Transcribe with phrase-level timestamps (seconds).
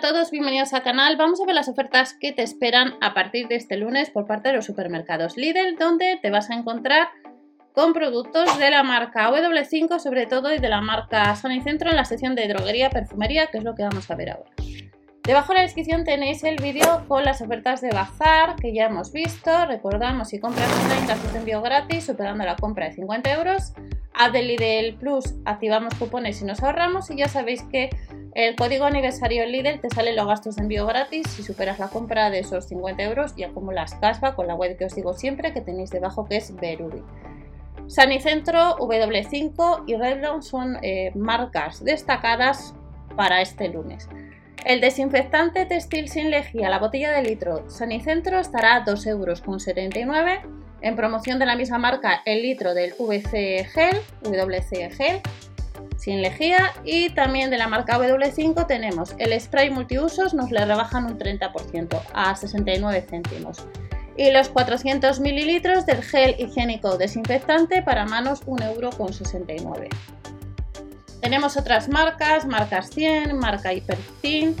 [0.00, 1.16] a todos, bienvenidos al canal.
[1.18, 4.48] Vamos a ver las ofertas que te esperan a partir de este lunes por parte
[4.48, 7.08] de los supermercados Lidl, donde te vas a encontrar
[7.74, 12.06] con productos de la marca W5 sobre todo y de la marca Centro en la
[12.06, 14.50] sección de droguería, perfumería, que es lo que vamos a ver ahora.
[15.30, 19.12] Debajo en la descripción tenéis el vídeo con las ofertas de Bazar que ya hemos
[19.12, 19.64] visto.
[19.64, 23.72] Recordamos, si compras online, gastos de envío gratis, superando la compra de 50 euros.
[24.12, 27.12] A Lidl Plus activamos cupones y nos ahorramos.
[27.12, 27.90] Y ya sabéis que
[28.34, 32.28] el código aniversario Lidl te salen los gastos de envío gratis si superas la compra
[32.30, 35.60] de esos 50 euros y acumulas cashback con la web que os digo siempre que
[35.60, 37.04] tenéis debajo que es Berubi.
[37.86, 42.74] Sanicentro, W5 y Revlon son eh, marcas destacadas
[43.14, 44.08] para este lunes.
[44.64, 49.42] El desinfectante textil sin lejía, la botella de litro Sanicentro estará a 2,79 euros.
[50.82, 55.20] En promoción de la misma marca, el litro del VC Gel, WC Gel,
[55.96, 56.72] sin lejía.
[56.84, 62.00] Y también de la marca W5 tenemos el spray multiusos, nos le rebajan un 30%
[62.14, 63.66] a 69 céntimos.
[64.16, 70.19] Y los 400 mililitros del gel higiénico desinfectante para manos 1,69 euro.
[71.20, 74.56] Tenemos otras marcas, marcas 100, marca Hipercin,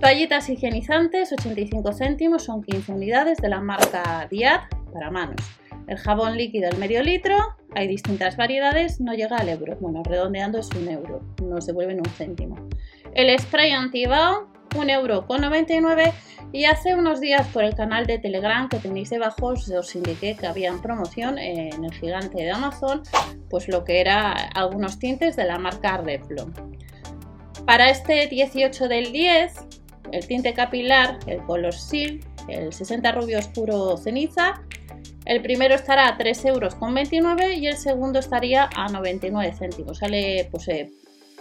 [0.00, 4.60] toallitas higienizantes 85 céntimos, son 15 unidades de la marca Diad
[4.92, 5.40] para manos.
[5.86, 7.36] El jabón líquido el medio litro,
[7.74, 12.06] hay distintas variedades, no llega al euro, bueno, redondeando es un euro, nos devuelven un
[12.06, 12.56] céntimo.
[13.14, 16.12] El spray antibao, un euro con 99
[16.52, 20.46] y hace unos días por el canal de Telegram que tenéis debajo os indiqué que
[20.46, 23.02] había en promoción en el gigante de Amazon
[23.48, 26.54] pues lo que era algunos tintes de la marca Revlon.
[27.66, 29.52] Para este 18 del 10,
[30.12, 34.62] el tinte capilar, el Color Seal, el 60 rubio oscuro ceniza,
[35.26, 39.98] el primero estará a 3,29 euros y el segundo estaría a 99 céntimos.
[39.98, 40.90] Sale pues, eh,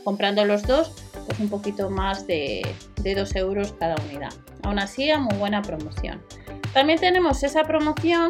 [0.03, 0.91] comprando los dos
[1.25, 2.61] pues un poquito más de,
[3.01, 4.33] de 2 euros cada unidad.
[4.63, 6.21] Aún así, a muy buena promoción.
[6.73, 8.29] También tenemos esa promoción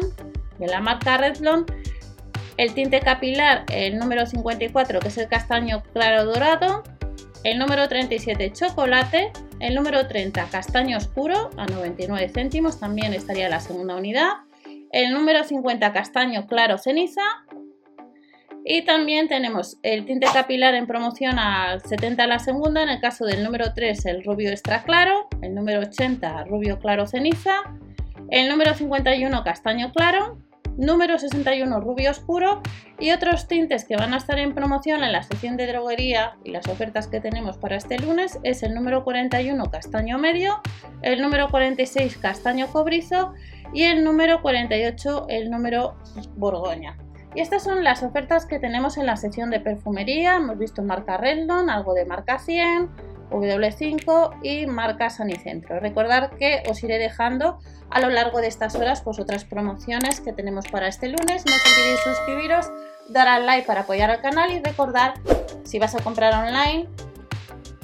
[0.58, 1.66] de la marca Revlon
[2.60, 6.82] el tinte capilar, el número 54, que es el castaño claro dorado,
[7.42, 13.60] el número 37 chocolate, el número 30 castaño oscuro a 99 céntimos, también estaría la
[13.60, 14.32] segunda unidad,
[14.92, 17.22] el número 50 castaño claro ceniza
[18.72, 23.24] y también tenemos el tinte capilar en promoción al 70 la segunda, en el caso
[23.24, 27.64] del número 3 el rubio extra claro, el número 80 rubio claro ceniza,
[28.28, 30.38] el número 51 castaño claro,
[30.76, 32.62] número 61 rubio oscuro
[33.00, 36.52] y otros tintes que van a estar en promoción en la sección de droguería y
[36.52, 40.60] las ofertas que tenemos para este lunes es el número 41 castaño medio,
[41.02, 43.32] el número 46 castaño cobrizo
[43.74, 45.96] y el número 48 el número
[46.36, 46.96] borgoña.
[47.34, 50.36] Y estas son las ofertas que tenemos en la sección de perfumería.
[50.36, 52.90] Hemos visto marca Redlon, algo de marca 100,
[53.30, 55.78] W5 y marca Sanicentro.
[55.78, 57.58] Recordar que os iré dejando
[57.90, 61.44] a lo largo de estas horas pues otras promociones que tenemos para este lunes.
[61.46, 62.72] No olvidéis suscribiros,
[63.08, 65.14] dar al like para apoyar al canal y recordar
[65.62, 66.88] si vas a comprar online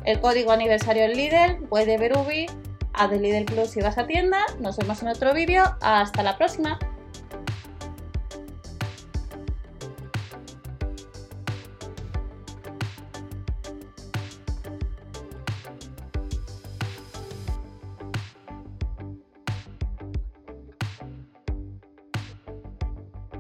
[0.04, 2.46] el código aniversario Lidl, web de Berubi,
[2.94, 4.38] a de Lidl Plus si vas a tienda.
[4.58, 5.62] Nos vemos en otro vídeo.
[5.80, 6.78] Hasta la próxima.